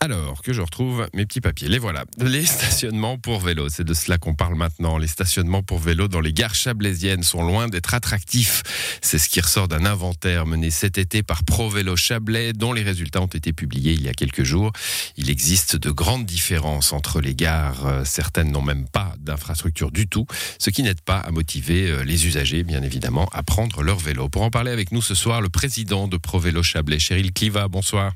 Alors 0.00 0.42
que 0.42 0.52
je 0.52 0.60
retrouve 0.60 1.08
mes 1.14 1.24
petits 1.24 1.40
papiers. 1.40 1.68
Les 1.68 1.78
voilà. 1.78 2.04
Les 2.18 2.44
stationnements 2.44 3.16
pour 3.18 3.40
vélo. 3.40 3.68
C'est 3.70 3.84
de 3.84 3.94
cela 3.94 4.18
qu'on 4.18 4.34
parle 4.34 4.54
maintenant. 4.54 4.98
Les 4.98 5.06
stationnements 5.06 5.62
pour 5.62 5.78
vélo 5.78 6.06
dans 6.06 6.20
les 6.20 6.32
gares 6.32 6.54
chablaisiennes 6.54 7.22
sont 7.22 7.42
loin 7.42 7.68
d'être 7.68 7.94
attractifs. 7.94 8.62
C'est 9.00 9.18
ce 9.18 9.28
qui 9.28 9.40
ressort 9.40 9.68
d'un 9.68 9.86
inventaire 9.86 10.46
mené 10.46 10.70
cet 10.70 10.98
été 10.98 11.22
par 11.22 11.44
Pro 11.44 11.70
Vélo 11.70 11.96
Chablais, 11.96 12.52
dont 12.52 12.72
les 12.72 12.82
résultats 12.82 13.22
ont 13.22 13.26
été 13.26 13.52
publiés 13.52 13.92
il 13.92 14.02
y 14.02 14.08
a 14.08 14.12
quelques 14.12 14.44
jours. 14.44 14.70
Il 15.16 15.30
existe 15.30 15.76
de 15.76 15.90
grandes 15.90 16.26
différences 16.26 16.92
entre 16.92 17.20
les 17.20 17.34
gares. 17.34 18.04
Certaines 18.04 18.52
n'ont 18.52 18.62
même 18.62 18.86
pas 18.88 19.14
d'infrastructure 19.18 19.90
du 19.90 20.08
tout, 20.08 20.26
ce 20.58 20.70
qui 20.70 20.82
n'aide 20.82 21.00
pas 21.00 21.18
à 21.18 21.30
motiver 21.30 21.90
euh, 21.90 22.04
les 22.04 22.26
usagers, 22.26 22.62
bien 22.62 22.82
évidemment, 22.82 23.28
à 23.32 23.42
prendre 23.42 23.82
leur 23.82 23.98
vélo. 23.98 24.28
Pour 24.28 24.42
en 24.42 24.50
parler 24.50 24.70
avec 24.70 24.92
nous 24.92 25.02
ce 25.02 25.14
soir, 25.14 25.40
le 25.40 25.48
président 25.48 26.06
de 26.06 26.16
Pro 26.16 26.38
Vélo 26.38 26.62
Chablais, 26.62 26.98
Cheryl 26.98 27.32
Cliva. 27.32 27.68
Bonsoir. 27.68 28.12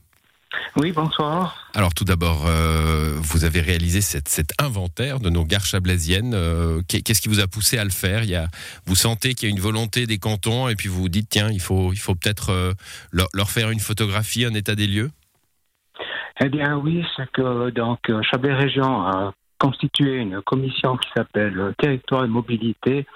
Oui, 0.76 0.92
bonsoir. 0.92 1.68
Alors 1.74 1.94
tout 1.94 2.04
d'abord, 2.04 2.46
euh, 2.46 3.16
vous 3.20 3.44
avez 3.44 3.60
réalisé 3.60 4.00
cette, 4.00 4.28
cet 4.28 4.52
inventaire 4.60 5.18
de 5.18 5.28
nos 5.28 5.44
gares 5.44 5.64
chablaisiennes. 5.64 6.32
Euh, 6.34 6.80
Qu'est-ce 6.88 7.20
qui 7.20 7.28
vous 7.28 7.40
a 7.40 7.46
poussé 7.46 7.76
à 7.78 7.84
le 7.84 7.90
faire? 7.90 8.22
Il 8.22 8.30
y 8.30 8.36
a, 8.36 8.46
Vous 8.86 8.94
sentez 8.94 9.34
qu'il 9.34 9.48
y 9.48 9.52
a 9.52 9.54
une 9.54 9.60
volonté 9.60 10.06
des 10.06 10.18
cantons 10.18 10.68
et 10.68 10.76
puis 10.76 10.88
vous 10.88 11.02
vous 11.02 11.08
dites, 11.08 11.28
tiens, 11.28 11.50
il 11.50 11.60
faut, 11.60 11.92
il 11.92 11.98
faut 11.98 12.14
peut-être 12.14 12.50
euh, 12.50 12.72
leur, 13.10 13.26
leur, 13.34 13.50
faire 13.50 13.70
une 13.70 13.80
photographie, 13.80 14.44
un 14.44 14.54
état 14.54 14.74
des 14.74 14.86
lieux? 14.86 15.10
Eh 16.40 16.48
bien 16.48 16.76
oui, 16.76 17.04
c'est 17.16 17.30
que 17.32 17.70
donc 17.70 17.98
Chablais 18.30 18.54
Région 18.54 19.02
a 19.02 19.32
constitué 19.58 20.16
une 20.16 20.40
commission 20.40 20.96
qui 20.96 21.08
s'appelle 21.14 21.74
Territoire 21.78 22.24
et 22.24 22.28
Mobilité. 22.28 23.06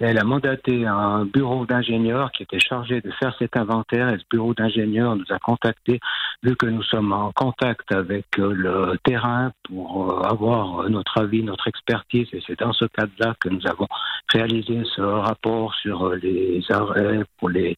Elle 0.00 0.18
a 0.18 0.24
mandaté 0.24 0.84
un 0.84 1.24
bureau 1.24 1.64
d'ingénieurs 1.64 2.32
qui 2.32 2.42
était 2.42 2.58
chargé 2.58 3.00
de 3.00 3.10
faire 3.12 3.36
cet 3.38 3.56
inventaire 3.56 4.08
et 4.08 4.18
ce 4.18 4.24
bureau 4.28 4.52
d'ingénieurs 4.52 5.14
nous 5.14 5.30
a 5.30 5.38
contactés 5.38 6.00
vu 6.42 6.56
que 6.56 6.66
nous 6.66 6.82
sommes 6.82 7.12
en 7.12 7.32
contact 7.32 7.92
avec 7.92 8.26
le 8.36 8.98
terrain 9.04 9.52
pour 9.64 10.26
avoir 10.26 10.88
notre 10.90 11.18
avis, 11.18 11.42
notre 11.42 11.68
expertise 11.68 12.28
et 12.32 12.42
c'est 12.46 12.58
dans 12.58 12.72
ce 12.72 12.84
cadre-là 12.86 13.34
que 13.40 13.48
nous 13.48 13.66
avons 13.66 13.86
réalisé 14.28 14.82
ce 14.96 15.02
rapport 15.02 15.74
sur 15.74 16.10
les 16.14 16.62
arrêts 16.70 17.24
pour 17.38 17.48
les 17.48 17.76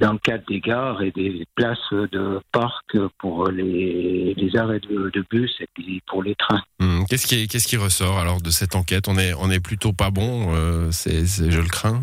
dans 0.00 0.12
le 0.12 0.18
cadre 0.18 0.44
des 0.48 0.60
gares 0.60 1.02
et 1.02 1.12
des 1.12 1.46
places 1.54 1.78
de 1.92 2.40
parc 2.52 2.98
pour 3.18 3.48
les, 3.48 4.34
arrêts 4.56 4.80
de, 4.80 5.24
bus 5.30 5.54
et 5.60 6.02
pour 6.06 6.22
les 6.22 6.34
trains. 6.34 6.62
Mmh. 6.80 7.04
Qu'est-ce 7.08 7.26
qui, 7.26 7.46
qui 7.46 7.76
ressort 7.76 8.18
alors 8.18 8.40
de 8.40 8.50
cette 8.50 8.74
enquête? 8.74 9.06
On 9.08 9.16
est, 9.16 9.34
on 9.34 9.50
est 9.50 9.60
plutôt 9.60 9.92
pas 9.92 10.10
bon, 10.10 10.52
euh, 10.54 10.90
je 10.90 11.60
le 11.60 11.68
crains? 11.68 12.02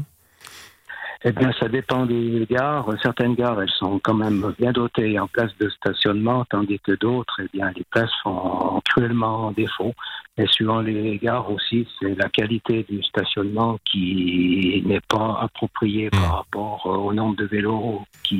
Eh 1.28 1.32
bien, 1.32 1.52
ça 1.60 1.68
dépend 1.68 2.06
des 2.06 2.46
gares. 2.48 2.88
Certaines 3.02 3.34
gares, 3.34 3.60
elles 3.60 3.74
sont 3.80 4.00
quand 4.04 4.14
même 4.14 4.54
bien 4.60 4.72
dotées 4.72 5.18
en 5.18 5.28
places 5.28 5.58
de 5.60 5.70
stationnement, 5.70 6.46
tandis 6.52 6.80
que 6.80 6.92
d'autres, 6.92 7.42
eh 7.44 7.50
bien, 7.52 7.72
les 7.76 7.84
places 7.90 8.12
sont 8.22 8.80
cruellement 8.88 9.48
en 9.48 9.52
défaut. 9.52 9.96
Et 10.38 10.46
suivant 10.46 10.82
les 10.82 11.18
gares 11.18 11.50
aussi, 11.50 11.88
c'est 12.00 12.14
la 12.16 12.30
qualité 12.30 12.86
du 12.88 13.02
stationnement 13.02 13.80
qui 13.86 14.84
n'est 14.86 15.02
pas 15.02 15.40
appropriée 15.42 16.08
mmh. 16.08 16.12
par 16.12 16.36
rapport 16.36 16.86
au 16.86 17.12
nombre 17.12 17.38
de 17.38 17.46
vélos 17.46 18.04
qui 18.24 18.38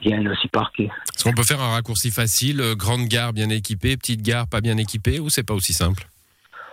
viennent 0.00 0.28
aussi 0.28 0.46
parquer. 0.46 0.90
Est-ce 1.16 1.24
qu'on 1.24 1.32
peut 1.32 1.42
faire 1.42 1.60
un 1.60 1.72
raccourci 1.72 2.12
facile 2.12 2.62
Grande 2.76 3.06
gare 3.08 3.32
bien 3.32 3.48
équipée, 3.48 3.96
petite 3.96 4.22
gare 4.22 4.46
pas 4.46 4.60
bien 4.60 4.76
équipée, 4.76 5.18
ou 5.18 5.28
c'est 5.28 5.42
pas 5.42 5.54
aussi 5.54 5.72
simple? 5.72 6.06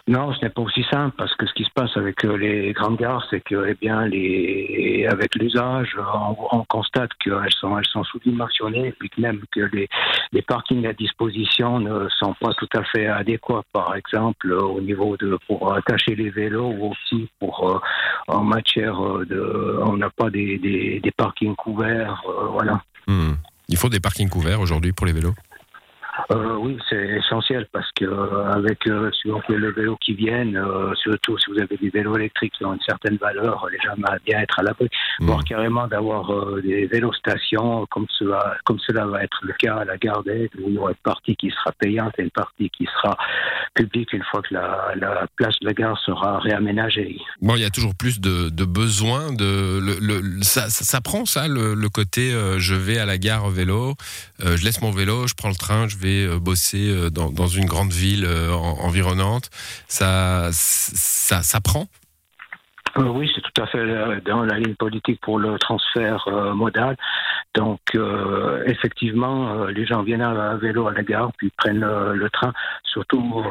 Non, 0.09 0.33
ce 0.33 0.43
n'est 0.43 0.49
pas 0.49 0.63
aussi 0.63 0.83
simple 0.89 1.13
parce 1.15 1.35
que 1.35 1.45
ce 1.45 1.53
qui 1.53 1.63
se 1.63 1.69
passe 1.69 1.95
avec 1.95 2.23
les 2.23 2.73
grandes 2.73 2.97
gares, 2.97 3.23
c'est 3.29 3.41
que, 3.41 3.67
eh 3.69 3.75
bien, 3.79 3.99
avec 3.99 5.35
l'usage, 5.35 5.95
on, 5.99 6.35
on, 6.51 6.63
constate 6.63 7.11
qu'elles 7.23 7.53
sont, 7.59 7.77
elles 7.77 7.85
sont 7.85 8.03
sous-dimensionnées 8.05 8.87
et 8.87 9.09
que 9.09 9.21
même 9.21 9.39
que 9.51 9.59
les, 9.71 9.87
les 10.31 10.41
parkings 10.41 10.87
à 10.87 10.93
disposition 10.93 11.79
ne 11.79 12.09
sont 12.09 12.33
pas 12.41 12.55
tout 12.57 12.69
à 12.73 12.83
fait 12.85 13.05
adéquats. 13.05 13.61
Par 13.71 13.95
exemple, 13.95 14.51
au 14.51 14.81
niveau 14.81 15.15
de 15.15 15.37
pour 15.45 15.75
attacher 15.75 16.15
les 16.15 16.31
vélos 16.31 16.71
ou 16.71 16.91
aussi 16.91 17.29
pour 17.39 17.69
euh, 17.69 17.79
en 18.27 18.43
matière 18.43 18.99
de, 19.29 19.79
on 19.85 19.95
n'a 19.95 20.09
pas 20.09 20.31
des, 20.31 20.57
des, 20.57 21.11
parkings 21.15 21.55
couverts, 21.55 22.23
euh, 22.27 22.47
voilà. 22.47 22.81
Mmh. 23.05 23.33
Il 23.67 23.77
faut 23.77 23.89
des 23.89 23.99
parkings 23.99 24.29
couverts 24.29 24.59
aujourd'hui 24.59 24.91
pour 24.91 25.05
les 25.05 25.13
vélos? 25.13 25.35
Euh, 26.31 26.57
oui, 26.57 26.77
c'est 26.87 27.07
essentiel 27.17 27.67
parce 27.71 27.89
que 27.95 28.05
euh, 28.05 28.51
avec 28.51 28.85
euh, 28.85 29.09
suivant 29.13 29.41
les 29.49 29.71
vélos 29.71 29.97
qui 29.99 30.13
viennent, 30.13 30.55
euh, 30.57 30.93
surtout 30.93 31.39
si 31.39 31.49
vous 31.49 31.59
avez 31.59 31.75
des 31.75 31.89
vélos 31.89 32.15
électriques 32.17 32.53
qui 32.55 32.65
ont 32.65 32.73
une 32.73 32.81
certaine 32.81 33.17
valeur, 33.17 33.67
les 33.71 33.79
gens 33.79 33.95
aimeraient 33.97 34.19
bien 34.23 34.39
être 34.39 34.59
à 34.59 34.61
l'abri, 34.61 34.87
mmh. 35.19 35.25
voire 35.25 35.43
carrément 35.43 35.87
d'avoir 35.87 36.31
euh, 36.31 36.61
des 36.61 36.85
vélostations 36.85 37.87
comme 37.89 38.05
cela, 38.11 38.57
comme 38.63 38.77
cela 38.77 39.07
va 39.07 39.23
être 39.23 39.39
le 39.41 39.53
cas 39.53 39.77
à 39.77 39.85
la 39.85 39.97
gare 39.97 40.23
d'Aide, 40.23 40.51
où 40.59 40.69
il 40.69 40.75
y 40.75 40.77
aura 40.77 40.91
une 40.91 40.97
partie 40.97 41.35
qui 41.35 41.49
sera 41.49 41.71
payante 41.79 42.13
et 42.19 42.21
une 42.21 42.29
partie 42.29 42.69
qui 42.69 42.87
sera 43.01 43.17
publique 43.73 44.13
une 44.13 44.23
fois 44.29 44.43
que 44.43 44.53
la, 44.53 44.93
la 44.97 45.25
place 45.35 45.55
de 45.61 45.65
la 45.65 45.73
gare 45.73 45.97
sera 46.05 46.37
réaménagée. 46.37 47.17
Bon, 47.41 47.55
il 47.55 47.61
y 47.61 47.65
a 47.65 47.71
toujours 47.71 47.95
plus 47.95 48.21
de, 48.21 48.49
de 48.49 48.65
besoins. 48.65 49.33
De, 49.33 49.79
le, 49.79 49.97
le, 49.99 50.43
ça, 50.43 50.69
ça, 50.69 50.83
ça, 50.83 51.01
prend 51.01 51.25
ça, 51.25 51.47
le, 51.47 51.73
le 51.73 51.89
côté 51.89 52.31
je 52.57 52.75
vais 52.75 52.99
à 52.99 53.05
la 53.05 53.17
gare 53.17 53.49
vélo, 53.49 53.95
je 54.39 54.63
laisse 54.63 54.81
mon 54.81 54.91
vélo, 54.91 55.25
je 55.27 55.33
prends 55.33 55.49
le 55.49 55.55
train, 55.55 55.87
je 55.87 55.97
vais 55.97 56.18
bosser 56.27 57.09
dans, 57.11 57.29
dans, 57.29 57.47
une 57.47 57.65
grande 57.65 57.91
ville 57.91 58.27
environnante, 58.81 59.49
ça, 59.87 60.49
ça, 60.51 61.61
prend? 61.61 61.87
Euh, 62.97 63.03
oui, 63.03 63.31
c'est 63.33 63.41
tout 63.41 63.61
à 63.61 63.67
fait 63.67 64.21
dans 64.25 64.43
la 64.43 64.57
ligne 64.57 64.75
politique 64.75 65.19
pour 65.21 65.39
le 65.39 65.57
transfert 65.59 66.27
euh, 66.27 66.53
modal. 66.53 66.97
Donc, 67.55 67.79
euh, 67.95 68.63
effectivement, 68.67 69.65
les 69.65 69.85
gens 69.85 70.03
viennent 70.03 70.21
à, 70.21 70.55
vélo 70.55 70.87
à 70.87 70.93
la 70.93 71.01
gare, 71.01 71.31
puis 71.37 71.51
prennent 71.57 71.79
le 71.79 72.29
train, 72.29 72.53
surtout 72.83 73.43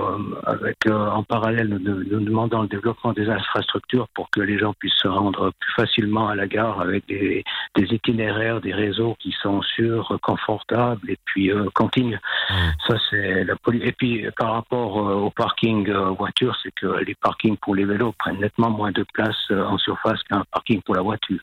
avec 0.46 0.76
en 0.88 1.22
parallèle, 1.24 1.68
nous, 1.68 2.04
nous, 2.04 2.20
demandons 2.20 2.62
le 2.62 2.68
développement 2.68 3.12
des 3.12 3.28
infrastructures 3.28 4.06
pour 4.14 4.30
que 4.30 4.40
les 4.40 4.58
gens 4.58 4.72
puissent 4.78 5.00
se 5.02 5.08
rendre 5.08 5.52
plus 5.58 5.72
facilement 5.72 6.28
à 6.28 6.36
la 6.36 6.46
gare 6.46 6.80
avec 6.80 7.06
des, 7.08 7.44
des 7.74 7.84
itinéraires, 7.92 8.60
des 8.60 8.72
réseaux 8.72 9.16
qui 9.18 9.34
sont 9.42 9.62
sûrs, 9.62 10.16
confortables 10.22 11.10
et 11.10 11.18
puis 11.24 11.50
continus. 11.74 12.20
Mmh. 12.50 12.54
Ça, 12.86 12.94
c'est 13.10 13.44
la 13.44 13.56
politique. 13.56 13.88
Et 13.88 13.92
puis, 13.92 14.26
par 14.36 14.52
rapport 14.52 14.96
au 14.96 15.30
parking 15.30 15.90
voiture, 16.16 16.56
c'est 16.62 16.72
que 16.76 17.02
les 17.04 17.16
parkings 17.16 17.56
pour 17.56 17.74
les 17.74 17.84
vélos 17.84 18.14
prennent 18.18 18.40
nettement 18.40 18.70
moins 18.70 18.92
de 18.92 19.04
place 19.12 19.50
en 19.50 19.76
surface 19.78 20.22
qu'un 20.24 20.44
parking 20.52 20.80
pour 20.82 20.94
la 20.94 21.02
voiture. 21.02 21.40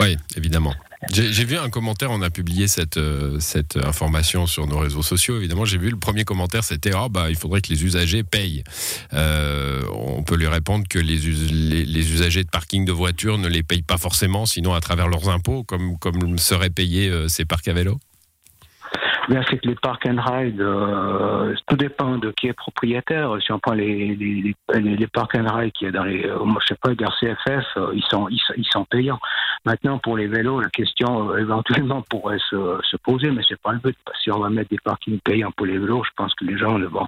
Oui, 0.00 0.16
évidemment. 0.36 0.74
J'ai 1.12 1.44
vu 1.44 1.56
un 1.56 1.70
commentaire, 1.70 2.10
on 2.10 2.22
a 2.22 2.30
publié 2.30 2.66
cette, 2.66 2.96
euh, 2.96 3.38
cette 3.38 3.76
information 3.76 4.46
sur 4.46 4.66
nos 4.66 4.78
réseaux 4.78 5.02
sociaux, 5.02 5.36
évidemment. 5.38 5.64
J'ai 5.64 5.78
vu 5.78 5.90
le 5.90 5.96
premier 5.96 6.24
commentaire, 6.24 6.64
c'était 6.64 6.90
oh, 6.94 7.08
bah, 7.08 7.30
il 7.30 7.36
faudrait 7.36 7.60
que 7.60 7.72
les 7.72 7.84
usagers 7.84 8.24
payent. 8.24 8.64
Euh, 9.14 9.84
on 9.92 10.24
peut 10.24 10.34
lui 10.34 10.48
répondre 10.48 10.86
que 10.88 10.98
les, 10.98 11.16
les, 11.16 12.12
usagers 12.12 12.42
de 12.42 12.48
parking 12.50 12.84
de 12.84 12.92
voitures 12.92 13.38
ne 13.38 13.48
les 13.48 13.62
payent 13.62 13.82
pas 13.82 13.96
forcément, 13.96 14.44
sinon 14.44 14.74
à 14.74 14.80
travers 14.80 15.08
leurs 15.08 15.28
impôts, 15.28 15.62
comme, 15.62 15.98
comme 15.98 16.36
seraient 16.38 16.70
payés 16.70 17.08
euh, 17.08 17.28
ces 17.28 17.44
parcs 17.44 17.68
à 17.68 17.72
vélo 17.72 18.00
Bien, 19.28 19.42
c'est 19.48 19.58
que 19.58 19.68
les 19.68 19.74
park 19.74 20.06
and 20.08 20.20
ride, 20.22 20.58
euh, 20.60 21.54
tout 21.66 21.76
dépend 21.76 22.16
de 22.16 22.30
qui 22.30 22.46
est 22.48 22.54
propriétaire. 22.54 23.36
Si 23.42 23.52
on 23.52 23.58
prend 23.58 23.74
les, 23.74 24.14
les, 24.16 24.54
les, 24.74 24.96
les 24.96 25.06
park 25.06 25.34
and 25.34 25.46
ride 25.54 25.72
qui 25.72 25.84
est 25.84 25.90
dans 25.90 26.04
les, 26.04 26.24
euh, 26.24 26.38
je 26.60 26.66
sais 26.66 26.78
pas, 26.80 26.88
les 26.88 26.96
CFF, 26.96 27.64
euh, 27.76 27.92
ils 27.94 28.04
sont, 28.10 28.28
ils, 28.30 28.40
ils, 28.56 28.66
sont 28.72 28.86
payants. 28.86 29.20
Maintenant, 29.66 29.98
pour 29.98 30.16
les 30.16 30.28
vélos, 30.28 30.60
la 30.60 30.70
question 30.70 31.30
euh, 31.30 31.36
éventuellement 31.38 32.02
pourrait 32.08 32.38
se, 32.48 32.78
se 32.82 32.96
poser, 32.96 33.30
mais 33.30 33.42
c'est 33.46 33.60
pas 33.60 33.72
le 33.72 33.78
but. 33.80 33.96
Si 34.22 34.30
on 34.30 34.38
va 34.38 34.48
mettre 34.48 34.70
des 34.70 34.78
parkings 34.82 35.20
payants 35.20 35.52
pour 35.54 35.66
les 35.66 35.76
vélos, 35.76 36.04
je 36.04 36.10
pense 36.16 36.34
que 36.34 36.46
les 36.46 36.56
gens 36.56 36.78
ne 36.78 36.86
vont 36.86 37.06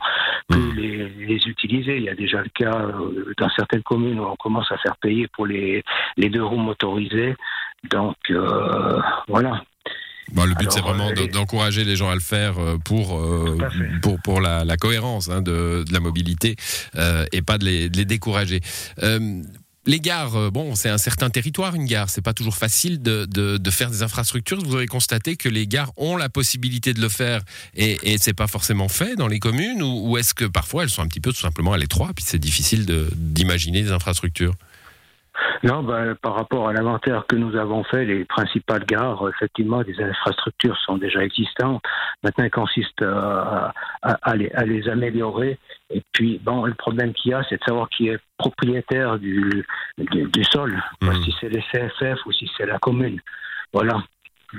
plus 0.49 0.61
mmh. 0.61 0.77
les, 0.77 1.09
les, 1.27 1.49
utiliser. 1.49 1.97
Il 1.97 2.03
y 2.03 2.11
a 2.11 2.15
déjà 2.15 2.43
le 2.43 2.51
cas 2.55 2.75
euh, 2.75 3.33
dans 3.39 3.49
certaines 3.51 3.83
communes 3.83 4.21
où 4.21 4.25
on 4.25 4.37
commence 4.37 4.71
à 4.71 4.77
faire 4.77 4.97
payer 4.99 5.27
pour 5.29 5.47
les, 5.47 5.83
les 6.19 6.29
deux 6.29 6.45
roues 6.45 6.59
motorisées. 6.59 7.35
Donc 7.89 8.17
euh, 8.31 9.01
voilà. 9.29 9.63
Bon, 10.33 10.45
le 10.45 10.55
but, 10.55 10.71
c'est 10.71 10.81
vraiment 10.81 11.11
euh, 11.11 11.27
d'encourager 11.29 11.85
les 11.85 11.97
gens 11.97 12.11
à 12.11 12.15
le 12.15 12.21
faire 12.21 12.59
euh, 12.59 12.79
pour, 12.79 13.19
euh, 13.19 13.59
pour, 14.03 14.21
pour 14.23 14.41
la, 14.41 14.65
la 14.65 14.77
cohérence 14.77 15.29
hein, 15.29 15.43
de, 15.43 15.85
de, 15.87 15.93
la 15.93 16.01
mobilité 16.01 16.57
euh, 16.97 17.25
et 17.33 17.43
pas 17.43 17.59
de 17.59 17.65
les, 17.65 17.89
de 17.89 17.97
les 17.97 18.05
décourager. 18.05 18.61
Les 19.87 19.99
gares, 19.99 20.53
bon, 20.53 20.75
c'est 20.75 20.91
un 20.91 20.99
certain 20.99 21.31
territoire, 21.31 21.75
une 21.75 21.87
gare. 21.87 22.11
C'est 22.11 22.21
pas 22.21 22.35
toujours 22.35 22.55
facile 22.55 23.01
de, 23.01 23.71
faire 23.71 23.91
des 23.91 24.03
infrastructures. 24.03 24.63
Vous 24.63 24.77
avez 24.77 24.87
constaté 24.87 25.37
que 25.37 25.49
les 25.49 25.67
gares 25.67 25.91
ont 25.97 26.19
la 26.19 26.29
possibilité 26.29 26.93
de 26.93 27.01
le 27.01 27.09
faire 27.09 27.41
et, 27.75 27.99
et 28.03 28.19
c'est 28.19 28.35
pas 28.35 28.47
forcément 28.47 28.89
fait 28.89 29.17
dans 29.17 29.27
les 29.27 29.39
communes 29.39 29.83
ou, 29.83 30.11
ou 30.11 30.19
est-ce 30.19 30.35
que 30.35 30.45
parfois 30.45 30.83
elles 30.83 30.91
sont 30.91 31.03
un 31.03 31.09
petit 31.09 31.21
peu 31.21 31.33
tout 31.33 31.41
simplement 31.41 31.73
à 31.73 31.79
l'étroit 31.79 32.11
puis 32.15 32.25
c'est 32.29 32.39
difficile 32.39 32.85
d'imaginer 33.17 33.83
des 33.83 33.91
infrastructures? 33.91 34.55
Non, 35.63 35.83
ben, 35.83 36.15
par 36.15 36.35
rapport 36.35 36.69
à 36.69 36.73
l'inventaire 36.73 37.25
que 37.27 37.37
nous 37.37 37.57
avons 37.57 37.85
fait, 37.85 38.05
les 38.05 38.25
principales 38.25 38.85
gares, 38.85 39.29
effectivement, 39.29 39.83
des 39.83 40.01
infrastructures 40.01 40.77
sont 40.79 40.97
déjà 40.97 41.23
existantes. 41.25 41.83
Maintenant, 42.23 42.45
il 42.45 42.51
consiste 42.51 43.03
à, 43.03 43.73
à, 44.03 44.13
à, 44.23 44.37
les, 44.37 44.51
à, 44.53 44.65
les, 44.65 44.89
améliorer. 44.89 45.59
Et 45.91 46.03
puis, 46.13 46.41
bon, 46.43 46.65
le 46.65 46.75
problème 46.75 47.13
qu'il 47.13 47.33
y 47.33 47.35
a, 47.35 47.43
c'est 47.49 47.59
de 47.59 47.65
savoir 47.65 47.89
qui 47.89 48.09
est 48.09 48.19
propriétaire 48.39 49.19
du, 49.19 49.65
du, 49.99 50.25
du 50.25 50.45
sol, 50.45 50.81
mmh. 51.03 51.13
si 51.25 51.35
c'est 51.41 51.49
les 51.49 51.63
CFF 51.73 52.25
ou 52.27 52.33
si 52.33 52.51
c'est 52.57 52.67
la 52.67 52.79
commune. 52.79 53.21
voilà. 53.73 54.03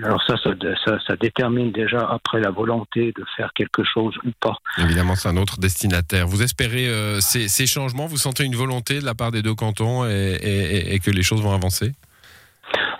Alors 0.04 0.22
ça 0.26 0.36
ça, 0.38 1.00
ça, 1.06 1.16
détermine 1.18 1.72
déjà 1.72 2.00
après 2.10 2.40
la 2.40 2.50
volonté 2.50 3.14
de 3.18 3.26
faire 3.36 3.52
quelque 3.54 3.84
chose 3.84 4.16
ou 4.26 4.30
pas. 4.40 4.56
Évidemment, 4.78 5.16
c'est 5.16 5.30
un 5.30 5.38
autre 5.38 5.60
destinataire. 5.60 6.28
Vous 6.28 6.44
espérez 6.44 6.88
euh, 6.88 7.20
ces, 7.20 7.68
changements 7.68 8.06
Vous 8.06 8.18
sentez 8.18 8.46
une 8.46 8.56
volonté 8.56 9.00
de 9.00 9.06
la 9.06 9.16
part 9.16 9.32
des 9.32 9.42
deux 9.42 9.56
cantons 9.56 10.06
et 10.06 11.00
que 11.04 11.12
les 11.12 11.24
choses 11.24 11.42
vont 11.42 11.54
avancer? 11.54 11.92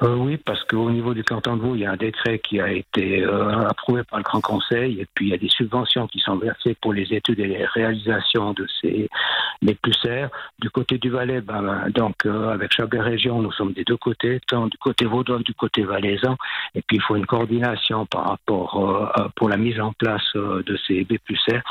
Euh, 0.04 0.16
oui, 0.16 0.38
parce 0.38 0.64
qu'au 0.64 0.90
niveau 0.90 1.14
du 1.14 1.24
canton 1.24 1.58
de 1.58 1.62
Vaud, 1.62 1.76
il 1.76 1.82
y 1.82 1.86
a 1.86 1.92
un 1.92 1.98
décret 1.98 2.40
qui 2.40 2.60
a 2.60 2.72
été 2.72 3.24
euh, 3.24 3.68
approuvé 3.68 4.04
par 4.04 4.18
le 4.18 4.24
Grand 4.24 4.42
Conseil, 4.42 5.00
et 5.00 5.06
puis 5.14 5.28
il 5.28 5.30
y 5.30 5.34
a 5.34 5.38
des 5.38 5.50
subventions 5.50 6.08
qui 6.08 6.20
sont 6.20 6.38
versées 6.38 6.76
pour 6.82 6.94
les 6.94 7.14
études 7.14 7.40
et 7.40 7.46
les 7.46 7.66
réalisations 7.66 8.54
de 8.54 8.66
ces 8.82 9.10
les 9.62 9.78
serres. 10.02 10.32
Du 10.58 10.72
côté 10.72 10.98
du 10.98 11.12
Valais, 11.12 11.42
ben, 11.42 11.88
donc 11.90 12.26
euh, 12.26 12.50
avec 12.50 12.74
Chablais 12.74 13.00
Région, 13.00 13.44
nous 13.44 13.52
sommes 13.52 13.74
des 13.74 13.84
deux 13.84 13.98
côtés, 13.98 14.40
tant 14.48 14.66
du 14.66 14.78
côté 14.80 15.06
vaudois 15.06 15.38
que 15.38 15.44
du 15.44 15.54
côté 15.54 15.84
valaisan, 15.84 16.36
et 16.74 16.82
puis 16.82 16.98
il 16.98 17.02
faut 17.04 17.16
une 17.16 17.28
coordination 17.28 18.08
par 18.08 18.26
rapport 18.28 19.14
pour 19.36 19.50
la 19.50 19.58
mise 19.58 19.80
en 19.80 19.94
place 19.94 20.34
de 20.34 20.78
ces 20.88 21.04
BPUCR. 21.04 21.62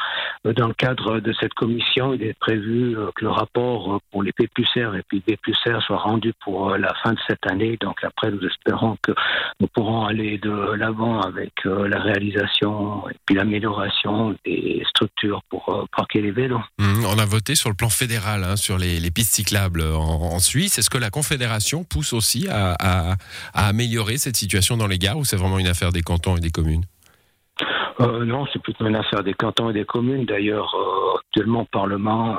Dans 0.44 0.68
le 0.68 0.74
cadre 0.74 1.18
de 1.18 1.32
cette 1.32 1.54
commission, 1.54 2.14
il 2.14 2.22
est 2.22 2.38
prévu 2.38 2.96
que 3.16 3.24
le 3.24 3.30
rapport 3.30 4.00
pour 4.12 4.22
les 4.22 4.32
BPUCR 4.32 4.94
et 4.94 5.02
puis 5.08 5.20
BPUCR 5.26 5.82
soit 5.82 5.98
rendu 5.98 6.32
pour 6.44 6.76
la 6.76 6.94
fin 7.02 7.12
de 7.12 7.18
cette 7.26 7.44
année, 7.46 7.76
donc 7.80 8.04
après, 8.20 8.30
nous 8.30 8.46
espérons 8.46 8.96
que 9.02 9.12
nous 9.60 9.68
pourrons 9.68 10.04
aller 10.04 10.38
de 10.38 10.72
l'avant 10.74 11.20
avec 11.20 11.52
euh, 11.64 11.88
la 11.88 12.00
réalisation 12.00 13.08
et 13.08 13.14
puis 13.24 13.34
l'amélioration 13.34 14.36
des 14.44 14.82
structures 14.88 15.40
pour 15.48 15.68
euh, 15.68 15.84
parquer 15.96 16.20
les 16.20 16.30
vélos. 16.30 16.60
Mmh, 16.78 17.04
on 17.06 17.18
a 17.18 17.24
voté 17.24 17.54
sur 17.54 17.70
le 17.70 17.74
plan 17.74 17.88
fédéral 17.88 18.44
hein, 18.44 18.56
sur 18.56 18.78
les, 18.78 19.10
pistes 19.10 19.34
cyclables 19.34 19.82
en, 19.82 20.38
Suisse. 20.38 20.78
Est-ce 20.78 20.90
que 20.90 20.98
la 20.98 21.10
Confédération 21.10 21.84
pousse 21.84 22.12
aussi 22.12 22.46
à, 22.48 23.16
améliorer 23.54 24.18
cette 24.18 24.36
situation 24.36 24.76
dans 24.76 24.86
les 24.86 24.98
gares 24.98 25.18
ou 25.18 25.24
c'est 25.24 25.36
vraiment 25.36 25.58
une 25.58 25.66
affaire 25.66 25.92
des 25.92 26.02
cantons 26.02 26.36
et 26.36 26.40
des 26.40 26.50
communes? 26.50 26.84
Euh, 28.00 28.24
non, 28.24 28.46
c'est 28.52 28.62
plutôt 28.62 28.86
une 28.86 28.96
affaire 28.96 29.22
des 29.22 29.34
cantons 29.34 29.70
et 29.70 29.74
des 29.74 29.84
communes. 29.84 30.24
D'ailleurs, 30.24 30.74
actuellement, 31.26 31.62
au 31.62 31.68
Parlement, 31.70 32.36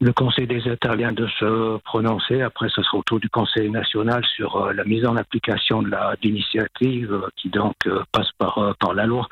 le 0.00 0.12
Conseil 0.12 0.46
des 0.46 0.68
États 0.68 0.94
vient 0.94 1.12
de 1.12 1.26
se 1.26 1.78
prononcer. 1.78 2.42
Après, 2.42 2.68
ce 2.68 2.82
sera 2.82 2.98
au 2.98 3.02
tour 3.02 3.18
du 3.18 3.28
Conseil 3.28 3.68
national 3.70 4.24
sur 4.24 4.56
euh, 4.56 4.72
la 4.72 4.84
mise 4.84 5.04
en 5.04 5.16
application 5.16 5.82
de 5.82 5.90
l'initiative 6.22 7.12
euh, 7.12 7.28
qui 7.36 7.48
donc 7.48 7.74
euh, 7.86 8.02
passe 8.12 8.30
par, 8.38 8.76
par 8.78 8.94
la 8.94 9.06
loi 9.06 9.26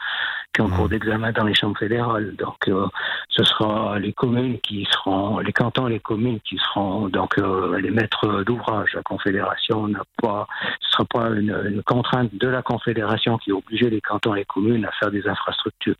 en 0.61 0.69
cours 0.69 0.89
d'examen 0.89 1.33
dans 1.33 1.45
les 1.45 1.55
chambres 1.55 1.79
fédérales. 1.79 2.35
Donc, 2.37 2.69
euh, 2.69 2.87
ce 3.29 3.45
sera 3.45 3.99
les 3.99 4.13
communes 4.13 4.59
qui 4.61 4.87
seront, 4.91 5.39
les 5.39 5.53
cantons 5.53 5.89
et 5.89 5.93
les 5.93 6.01
communes 6.01 6.41
qui 6.41 6.59
seront 6.59 7.09
donc 7.09 7.39
euh, 7.39 7.79
les 7.81 7.91
maîtres 7.91 8.45
d'ouvrage. 8.45 8.91
La 8.95 9.03
Confédération 9.03 9.89
n'a 9.89 10.03
pas, 10.23 10.47
ce 10.81 10.91
sera 10.91 11.05
pas 11.05 11.29
une, 11.29 11.83
contrainte 11.85 12.35
de 12.35 12.49
la 12.49 12.63
Confédération 12.63 13.39
qui 13.39 13.53
obligeait 13.53 13.91
les 13.91 14.01
cantons 14.01 14.35
et 14.35 14.41
les 14.41 14.45
communes 14.45 14.85
à 14.85 14.93
faire 14.93 15.11
des 15.11 15.27
infrastructures. 15.27 15.97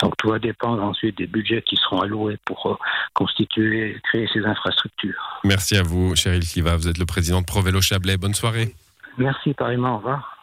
Donc, 0.00 0.16
tout 0.16 0.30
va 0.30 0.38
dépendre 0.38 0.82
ensuite 0.82 1.18
des 1.18 1.26
budgets 1.26 1.62
qui 1.62 1.76
seront 1.76 2.00
alloués 2.00 2.38
pour 2.44 2.66
euh, 2.66 2.76
constituer, 3.14 4.00
créer 4.04 4.28
ces 4.32 4.44
infrastructures. 4.44 5.40
Merci 5.44 5.76
à 5.76 5.82
vous, 5.82 6.14
Cheryl 6.16 6.44
Cliva. 6.44 6.76
Vous 6.76 6.88
êtes 6.88 6.98
le 6.98 7.06
président 7.06 7.40
de 7.40 7.46
ProVélo 7.46 7.80
Chablais. 7.80 8.16
Bonne 8.16 8.34
soirée. 8.34 8.74
Merci, 9.18 9.54
pareillement. 9.54 9.94
Au 9.94 9.98
revoir. 9.98 10.32